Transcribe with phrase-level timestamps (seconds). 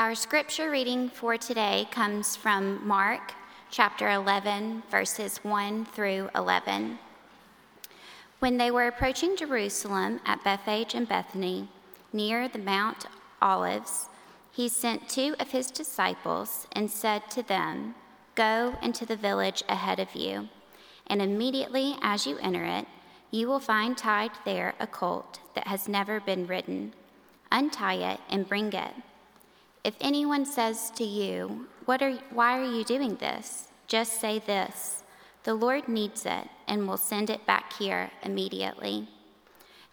[0.00, 3.34] Our scripture reading for today comes from Mark
[3.70, 6.98] chapter 11, verses 1 through 11.
[8.38, 11.68] When they were approaching Jerusalem at Bethphage and Bethany,
[12.14, 13.04] near the Mount
[13.42, 14.08] Olives,
[14.50, 17.94] he sent two of his disciples and said to them,
[18.34, 20.48] Go into the village ahead of you,
[21.08, 22.86] and immediately as you enter it,
[23.30, 26.94] you will find tied there a colt that has never been ridden.
[27.52, 28.94] Untie it and bring it.
[29.82, 33.68] If anyone says to you, what are, Why are you doing this?
[33.86, 35.02] just say this
[35.42, 39.08] The Lord needs it and will send it back here immediately.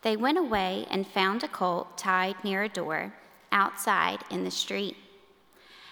[0.03, 3.13] They went away and found a colt tied near a door
[3.51, 4.95] outside in the street.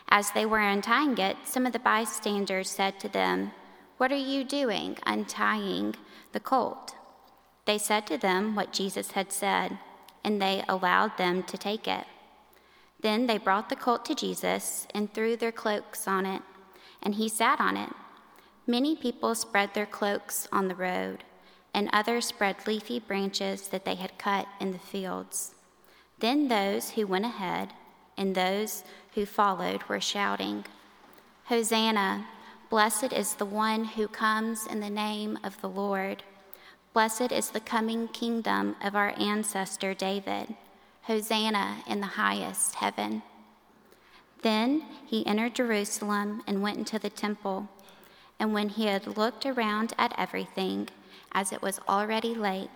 [0.07, 3.51] As they were untying it, some of the bystanders said to them,
[3.97, 5.95] What are you doing untying
[6.31, 6.95] the colt?
[7.65, 9.79] They said to them what Jesus had said,
[10.23, 12.05] and they allowed them to take it.
[13.05, 16.41] Then they brought the colt to Jesus and threw their cloaks on it,
[17.03, 17.91] and he sat on it.
[18.65, 21.23] Many people spread their cloaks on the road,
[21.71, 25.53] and others spread leafy branches that they had cut in the fields.
[26.17, 27.73] Then those who went ahead
[28.17, 28.83] and those
[29.13, 30.65] who followed were shouting,
[31.43, 32.25] Hosanna!
[32.71, 36.23] Blessed is the one who comes in the name of the Lord.
[36.91, 40.55] Blessed is the coming kingdom of our ancestor David.
[41.07, 43.21] Hosanna in the highest heaven.
[44.41, 47.69] Then he entered Jerusalem and went into the temple.
[48.39, 50.89] And when he had looked around at everything,
[51.31, 52.69] as it was already late,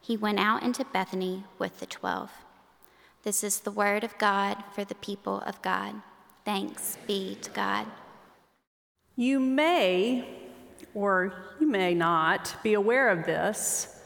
[0.00, 2.30] he went out into Bethany with the twelve.
[3.22, 5.94] This is the word of God for the people of God.
[6.46, 7.86] Thanks be to God.
[9.14, 10.26] You may,
[10.94, 14.00] or you may not, be aware of this,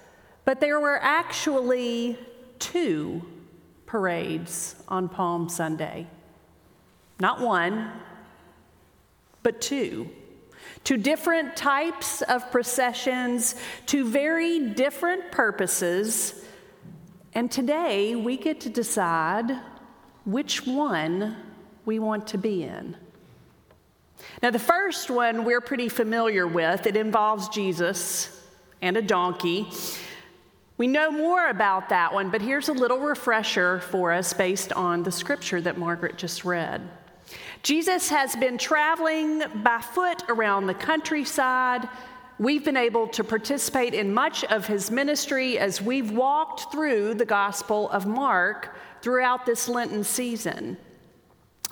[0.44, 2.18] but there were actually
[2.58, 3.22] two
[3.92, 6.06] parades on Palm Sunday.
[7.20, 7.92] Not one,
[9.42, 10.08] but two.
[10.82, 13.54] Two different types of processions,
[13.86, 16.42] two very different purposes
[17.34, 19.58] and today we get to decide
[20.24, 21.36] which one
[21.84, 22.96] we want to be in.
[24.42, 26.86] Now, the first one we're pretty familiar with.
[26.86, 28.40] It involves Jesus
[28.82, 29.66] and a donkey.
[30.76, 35.02] We know more about that one, but here's a little refresher for us based on
[35.02, 36.80] the scripture that Margaret just read.
[37.62, 41.88] Jesus has been traveling by foot around the countryside
[42.42, 47.24] We've been able to participate in much of his ministry as we've walked through the
[47.24, 50.76] Gospel of Mark throughout this Lenten season.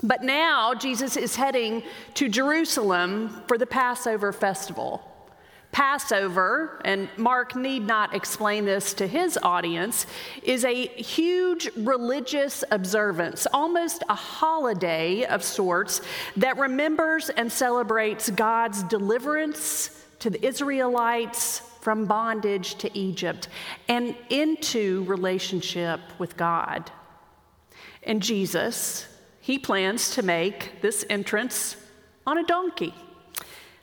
[0.03, 1.83] But now Jesus is heading
[2.15, 5.03] to Jerusalem for the Passover festival.
[5.73, 10.07] Passover, and Mark need not explain this to his audience,
[10.43, 16.01] is a huge religious observance, almost a holiday of sorts,
[16.37, 23.49] that remembers and celebrates God's deliverance to the Israelites from bondage to Egypt
[23.89, 26.91] and into relationship with God.
[28.03, 29.07] And Jesus,
[29.41, 31.77] he plans to make this entrance
[32.27, 32.95] on a donkey.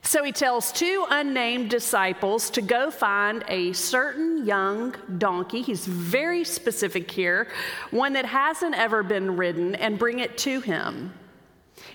[0.07, 5.61] So he tells two unnamed disciples to go find a certain young donkey.
[5.61, 7.49] He's very specific here,
[7.91, 11.13] one that hasn't ever been ridden, and bring it to him.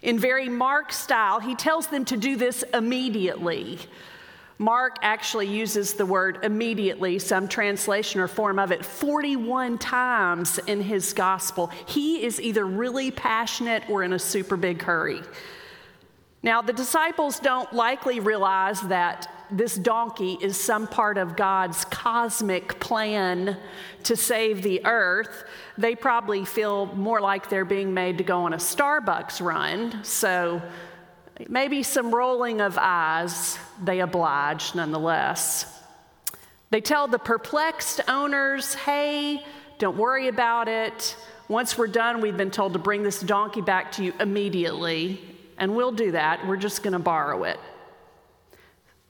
[0.03, 3.79] In very Mark style, he tells them to do this immediately.
[4.59, 10.83] Mark actually uses the word immediately, some translation or form of it, 41 times in
[10.83, 11.69] his gospel.
[11.87, 15.23] He is either really passionate or in a super big hurry.
[16.43, 22.81] Now, the disciples don't likely realize that this donkey is some part of God's cosmic
[22.81, 23.57] plan
[24.05, 25.45] to save the earth.
[25.79, 30.03] They probably feel more like they're being made to go on a Starbucks run.
[30.03, 30.63] So,
[31.49, 35.81] Maybe some rolling of eyes, they oblige nonetheless.
[36.71, 39.45] They tell the perplexed owners, hey,
[39.79, 41.17] don't worry about it.
[41.49, 45.21] Once we're done, we've been told to bring this donkey back to you immediately,
[45.63, 46.45] and we'll do that.
[46.45, 47.61] We're just going to borrow it.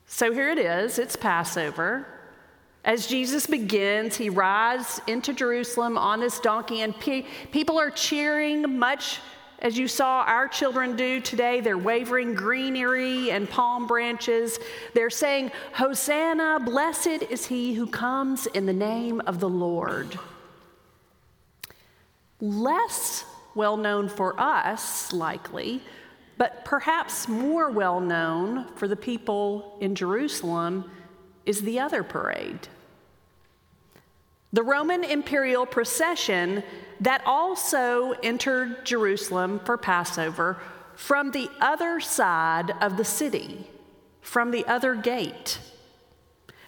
[0.05, 2.05] So here it is, it's Passover.
[2.85, 8.77] As Jesus begins, he rides into Jerusalem on this donkey, and pe- people are cheering,
[8.77, 9.19] much
[9.63, 14.59] as you saw our children do today, they're waving greenery and palm branches.
[14.93, 20.19] They're saying, Hosanna, blessed is he who comes in the name of the Lord.
[22.39, 25.81] Less well known for us, likely,
[26.43, 30.91] but perhaps more well known for the people in Jerusalem
[31.45, 32.67] is the other parade.
[34.51, 36.61] the Roman imperial procession
[36.99, 40.57] that also entered Jerusalem for Passover
[40.95, 43.65] from the other side of the city,
[44.21, 45.59] from the other gate.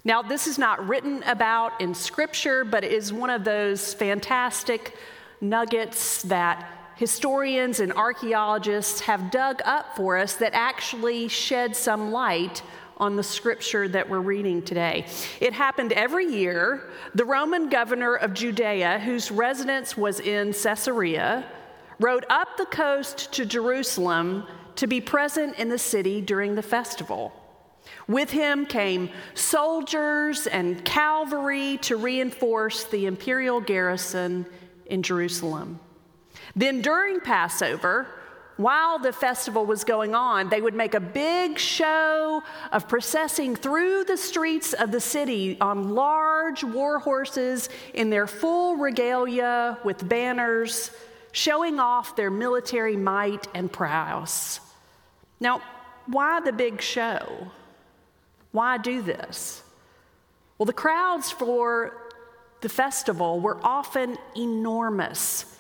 [0.06, 4.96] Now, this is not written about in Scripture, but it is one of those fantastic
[5.42, 12.62] nuggets that historians and archaeologists have dug up for us that actually shed some light
[12.98, 15.06] on the scripture that we're reading today.
[15.42, 16.90] It happened every year.
[17.14, 21.46] The Roman governor of Judea, whose residence was in Caesarea,
[22.00, 24.46] rode up the coast to Jerusalem
[24.76, 27.34] to be present in the city during the festival.
[28.08, 34.46] With him came soldiers and cavalry to reinforce the imperial garrison
[34.86, 35.80] in Jerusalem.
[36.56, 38.08] Then during Passover,
[38.58, 42.42] while the festival was going on, they would make a big show
[42.72, 48.78] of processing through the streets of the city on large war horses in their full
[48.78, 50.92] regalia with banners,
[51.34, 54.62] showing off their military might and prowess.
[55.42, 55.62] Now,
[56.06, 57.52] why the big show?
[58.52, 59.62] Why do this?
[60.58, 62.14] Well, the crowds for
[62.62, 65.55] the festival were often enormous.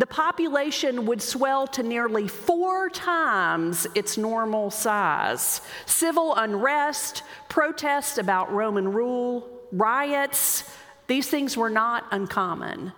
[0.00, 5.60] The population would swell to nearly four times its normal size.
[5.84, 10.64] Civil unrest, protests about Roman rule, riots,
[11.06, 12.94] these things were not uncommon.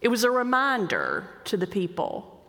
[0.00, 2.42] It was a reminder to the people.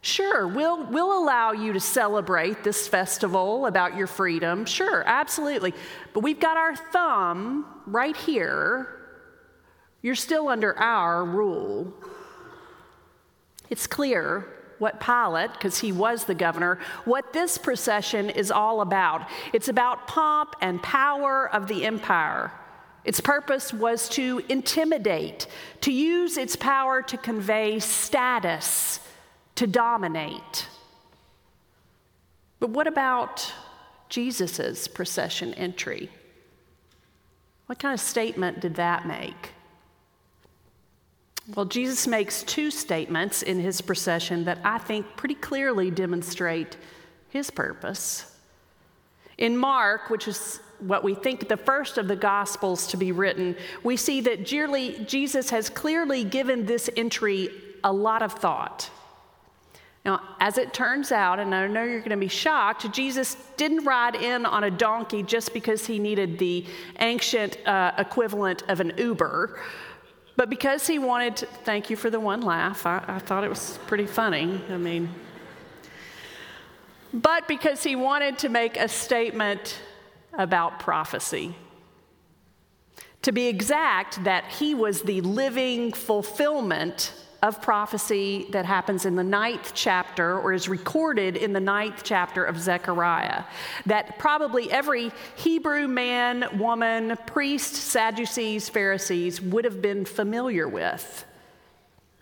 [0.00, 4.64] Sure, we'll, we'll allow you to celebrate this festival about your freedom.
[4.64, 5.72] Sure, absolutely.
[6.14, 8.88] But we've got our thumb right here.
[10.02, 11.94] You're still under our rule.
[13.70, 14.46] It's clear
[14.78, 19.28] what Pilate, because he was the governor, what this procession is all about.
[19.52, 22.50] It's about pomp and power of the empire.
[23.04, 25.46] Its purpose was to intimidate,
[25.82, 29.00] to use its power to convey status,
[29.54, 30.66] to dominate.
[32.58, 33.52] But what about
[34.08, 36.10] Jesus' procession entry?
[37.66, 39.52] What kind of statement did that make?
[41.56, 46.76] Well, Jesus makes two statements in his procession that I think pretty clearly demonstrate
[47.28, 48.36] his purpose.
[49.36, 53.56] In Mark, which is what we think the first of the Gospels to be written,
[53.82, 57.50] we see that Jesus has clearly given this entry
[57.82, 58.88] a lot of thought.
[60.04, 63.84] Now, as it turns out, and I know you're going to be shocked, Jesus didn't
[63.84, 66.64] ride in on a donkey just because he needed the
[67.00, 69.60] ancient uh, equivalent of an Uber.
[70.40, 72.86] But because he wanted to, thank you for the one laugh.
[72.86, 74.58] I, I thought it was pretty funny.
[74.70, 75.10] I mean,
[77.12, 79.78] but because he wanted to make a statement
[80.32, 81.54] about prophecy.
[83.20, 89.24] To be exact, that he was the living fulfillment of prophecy that happens in the
[89.24, 93.44] ninth chapter or is recorded in the ninth chapter of Zechariah.
[93.86, 101.24] That probably every Hebrew man, woman, priest, Sadducees, Pharisees would have been familiar with.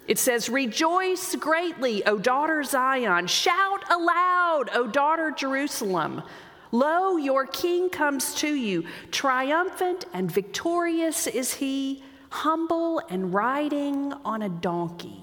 [0.06, 3.26] It says, Rejoice greatly, O daughter Zion.
[3.26, 6.22] Shout aloud, O daughter Jerusalem.
[6.70, 8.84] Lo, your king comes to you.
[9.10, 15.22] Triumphant and victorious is he humble and riding on a donkey,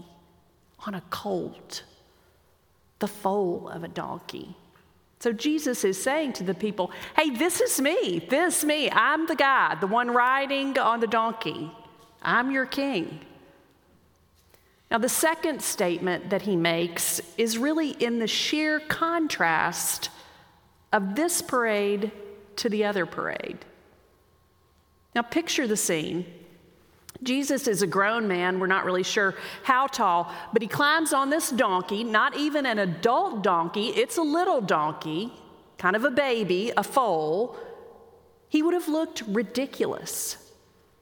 [0.86, 1.84] on a colt,
[3.00, 4.56] the foal of a donkey.
[5.20, 8.92] So Jesus is saying to the people, hey, this is me, this me.
[8.92, 11.72] I'm the guy, the one riding on the donkey.
[12.22, 13.22] I'm your king.
[14.92, 20.10] Now, the second statement that he makes is really in the sheer contrast
[20.94, 22.12] of this parade
[22.58, 23.58] to the other parade.
[25.16, 26.26] Now, picture the scene.
[27.24, 28.60] Jesus is a grown man.
[28.60, 32.80] We're not really sure how tall, but he climbs on this donkey, not even an
[32.80, 35.34] adult donkey, it's a little donkey,
[35.78, 37.58] kind of a baby, a foal.
[38.50, 40.38] He would have looked ridiculous.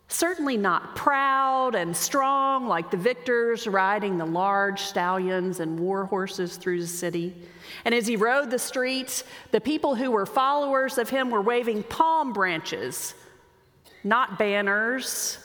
[0.08, 6.56] Certainly not proud and strong like the victors riding the large stallions and war horses
[6.56, 7.36] through the city.
[7.84, 11.82] And as he rode the streets, the people who were followers of him were waving
[11.84, 13.16] palm branches,
[14.04, 15.40] not banners,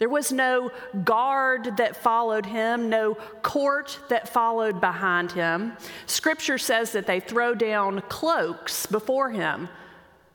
[0.00, 0.72] there was no
[1.04, 5.74] guard that followed him, no court that followed behind him.
[6.06, 9.68] Scripture says that they throw down cloaks before him.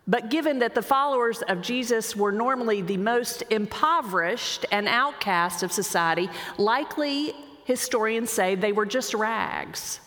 [0.07, 5.71] But given that the followers of Jesus were normally the most impoverished and outcast of
[5.71, 6.29] society,
[6.59, 9.99] likely historians say they were just rags,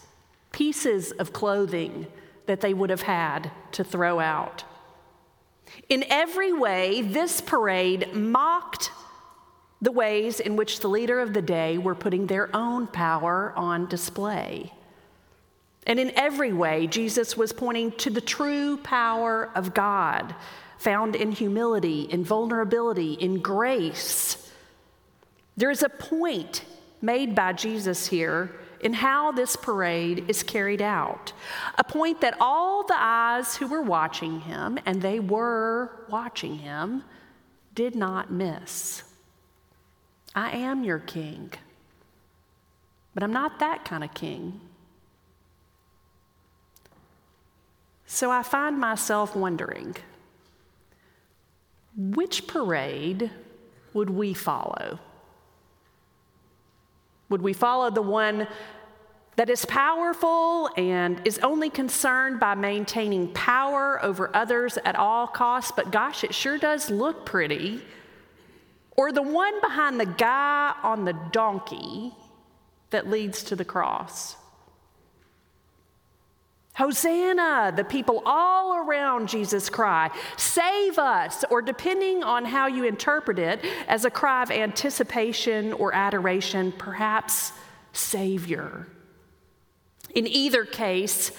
[0.53, 2.07] pieces of clothing
[2.47, 4.63] that they would have had to throw out.
[5.89, 8.93] In every way, this parade mocked
[9.81, 13.87] the ways in which the leader of the day were putting their own power on
[13.87, 14.73] display.
[15.87, 20.35] And in every way, Jesus was pointing to the true power of God,
[20.79, 24.51] found in humility, in vulnerability, in grace.
[25.57, 26.65] There is a point
[27.01, 31.33] made by Jesus here in how this parade is carried out.
[31.79, 37.03] A point that all the eyes who were watching him, and they were watching him,
[37.75, 39.03] did not miss.
[40.35, 41.53] I am your king,
[43.15, 44.61] but I'm not that kind of king.
[48.07, 49.97] So I find myself wondering
[51.97, 53.31] which parade
[53.93, 55.01] would we follow?
[57.29, 58.47] Would we follow the one
[59.37, 65.73] that is powerful and is only concerned by maintaining power over others at all costs,
[65.75, 67.83] but gosh, it sure does look pretty?
[68.99, 72.13] Or the one behind the guy on the donkey
[72.91, 74.35] that leads to the cross?
[76.75, 83.39] Hosanna, the people all around Jesus cry, Save us, or depending on how you interpret
[83.39, 87.53] it, as a cry of anticipation or adoration, perhaps
[87.93, 88.89] Savior.
[90.13, 91.31] In either case,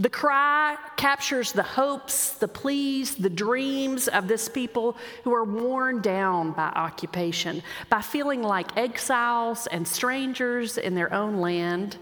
[0.00, 6.00] the cry captures the hopes, the pleas, the dreams of this people who are worn
[6.00, 11.98] down by occupation, by feeling like exiles and strangers in their own land,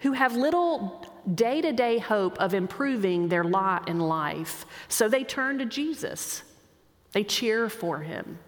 [0.00, 4.66] who have little day to day hope of improving their lot in life.
[4.88, 6.42] So they turn to Jesus,
[7.12, 8.38] they cheer for him.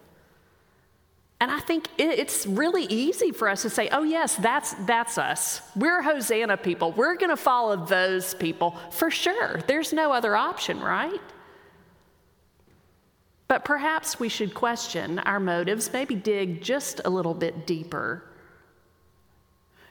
[1.39, 5.61] And I think it's really easy for us to say, oh, yes, that's, that's us.
[5.75, 6.93] We're Hosanna people.
[6.93, 9.61] We're going to follow those people for sure.
[9.67, 11.21] There's no other option, right?
[13.47, 18.23] But perhaps we should question our motives, maybe dig just a little bit deeper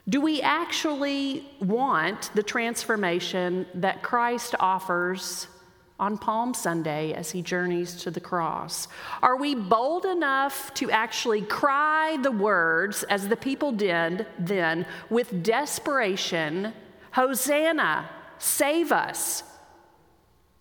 [0.09, 5.47] do we actually want the transformation that Christ offers
[5.99, 8.87] on Palm Sunday as he journeys to the cross?
[9.21, 15.43] Are we bold enough to actually cry the words, as the people did then, with
[15.43, 16.73] desperation
[17.11, 19.43] Hosanna, save us?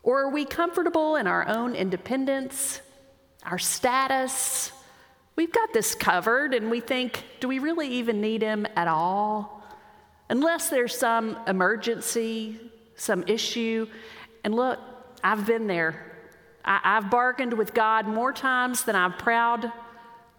[0.03, 2.81] Or are we comfortable in our own independence,
[3.45, 4.73] our status,
[5.37, 9.63] We've got this covered, and we think, do we really even need him at all?
[10.31, 12.59] Unless there's some emergency,
[12.97, 13.87] some issue.
[14.45, 14.81] And look,
[15.27, 16.05] I've been there.
[16.65, 19.73] I, have bargained with God more times than I'm proud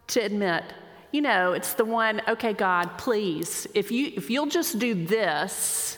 [0.08, 0.64] to admit.
[1.12, 5.98] You know, it's the one, okay, God, please, if, you, if you'll just do this,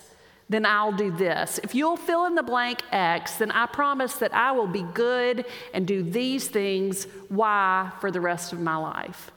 [0.50, 1.60] then I'll do this.
[1.64, 5.46] If you'll fill in the blank X, then I promise that I will be good
[5.72, 9.30] and do these things Y for the rest of my life.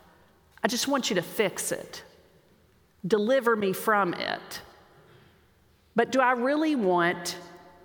[0.62, 2.02] I just want you to fix it,
[3.06, 4.62] deliver me from it.
[5.94, 7.37] But do I really want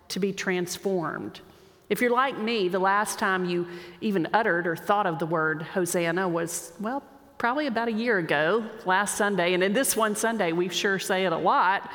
[0.09, 1.41] to be transformed?
[1.89, 3.67] If you're like me, the last time you
[4.01, 7.01] even uttered or thought of the word Hosanna was, well,
[7.37, 9.53] probably about a year ago, last Sunday.
[9.53, 11.89] And in this one Sunday, we sure say it a lot.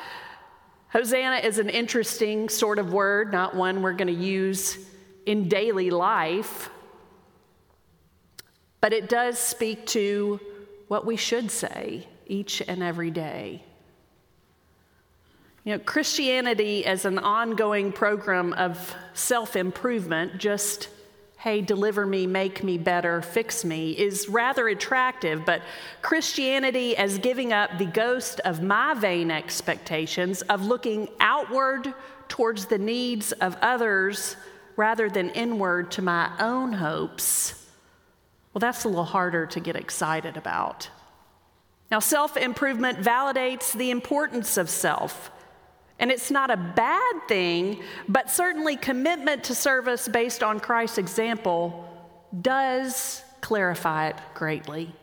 [0.89, 4.77] Hosanna is an interesting sort of word, not one we're going to use
[5.25, 6.69] in daily life,
[8.81, 10.39] but it does speak to
[10.87, 13.63] what we should say each and every day.
[15.63, 20.89] You know, Christianity as an ongoing program of self improvement, just
[21.43, 25.43] hey, deliver me, make me better, fix me, is rather attractive.
[25.45, 25.61] But
[26.01, 31.93] Christianity as giving up the ghost of my vain expectations, of looking outward
[32.29, 34.37] towards the needs of others
[34.77, 37.67] rather than inward to my own hopes,
[38.53, 40.89] well, that's a little harder to get excited about.
[41.91, 45.29] Now, self improvement validates the importance of self.
[45.99, 51.89] And it's not a bad thing, but certainly commitment to service based on Christ's example
[52.41, 54.93] does clarify it greatly.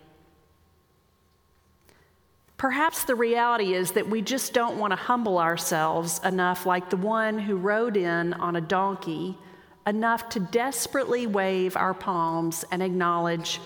[2.57, 6.97] Perhaps the reality is that we just don't want to humble ourselves enough, like the
[6.97, 9.39] one who rode in on a donkey,
[9.87, 13.61] enough to desperately wave our palms and acknowledge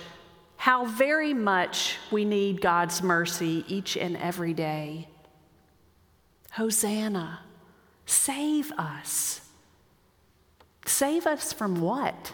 [0.56, 5.08] how very much we need God's mercy each and every day.
[6.54, 7.40] Hosanna,
[8.06, 9.40] save us.
[10.86, 12.32] Save us from what?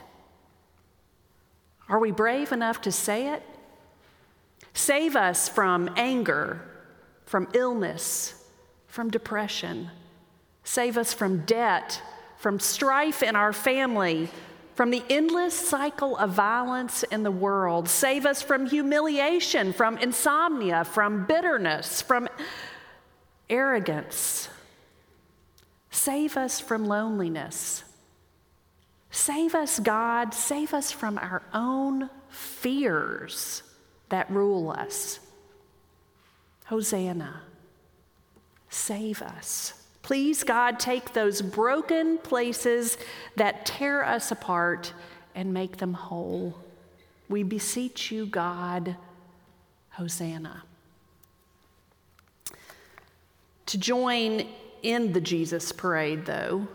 [1.88, 3.42] Are we brave enough to say it?
[4.74, 6.60] Save us from anger,
[7.24, 8.44] from illness,
[8.88, 9.88] from depression.
[10.64, 12.02] Save us from debt,
[12.36, 14.28] from strife in our family,
[14.74, 17.88] from the endless cycle of violence in the world.
[17.88, 22.28] Save us from humiliation, from insomnia, from bitterness, from
[23.50, 24.48] arrogance.
[25.90, 27.84] Save us from loneliness.
[29.10, 30.32] Save us, God.
[30.32, 33.62] Save us from our own fears
[34.08, 35.18] that rule us.
[36.66, 37.42] Hosanna,
[38.68, 39.74] save us.
[40.02, 42.96] Please, God, take those broken places
[43.36, 44.92] that tear us apart
[45.34, 46.56] and make them whole.
[47.28, 48.96] We beseech you, God.
[49.90, 50.62] Hosanna.
[53.70, 54.48] To join
[54.82, 56.66] in the Jesus parade, though,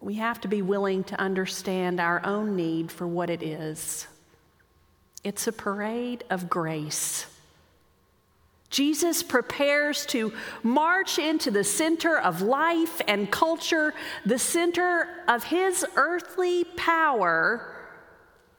[0.00, 4.06] we have to be willing to understand our own need for what it is.
[5.22, 7.26] It's a parade of grace.
[8.70, 13.92] Jesus prepares to march into the center of life and culture,
[14.24, 17.70] the center of his earthly power,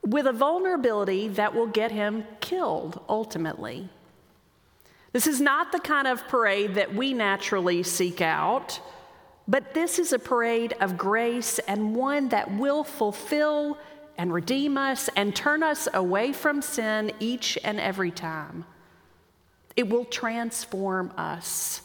[0.03, 3.89] with a vulnerability that will get him killed ultimately.
[5.15, 8.81] This is not the kind of parade that we naturally seek out,
[9.48, 13.77] but this is a parade of grace and one that will fulfill
[14.17, 18.65] and redeem us and turn us away from sin each and every time.
[19.77, 21.81] It will transform us.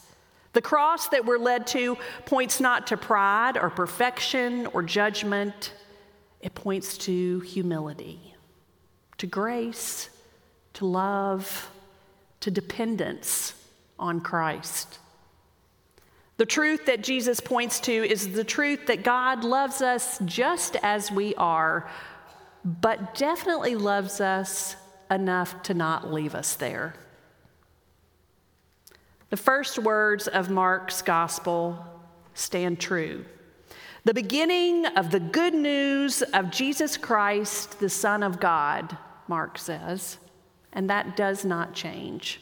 [0.53, 5.73] The cross that we're led to points not to pride or perfection or judgment,
[6.41, 8.35] it points to humility,
[9.19, 10.11] to grace,
[10.73, 11.71] to love,
[12.41, 13.55] to dependence
[13.99, 14.99] on Christ.
[16.39, 21.13] The truth that Jesus points to is the truth that God loves us just as
[21.13, 21.89] we are,
[22.65, 24.75] but definitely loves us
[25.11, 26.95] enough to not leave us there.
[29.29, 31.85] The first words of Mark's gospel
[32.33, 33.27] stand true.
[34.05, 38.97] The beginning of the good news of Jesus Christ, the Son of God,
[39.29, 40.17] Mark says,
[40.73, 42.41] and that does not change.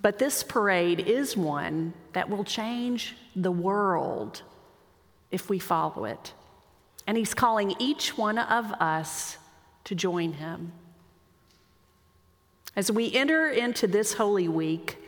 [0.00, 4.42] But this parade is one that will change the world
[5.30, 6.32] if we follow it.
[7.06, 9.38] And he's calling each one of us
[9.84, 10.72] to join him.
[12.74, 14.98] As we enter into this Holy Week,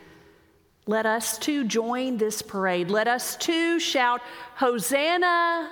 [0.87, 2.91] let us too join this parade.
[2.91, 4.21] Let us too shout,
[4.55, 5.71] Hosanna,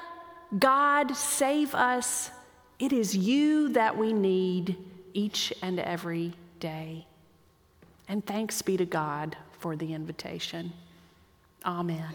[0.58, 2.32] God, save us.
[2.80, 4.76] It is you that we need
[5.13, 7.06] each and every day.
[8.08, 10.73] And thanks be to God for the invitation.
[11.65, 12.13] Amen.